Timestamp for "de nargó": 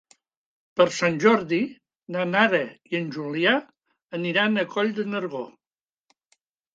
5.01-5.43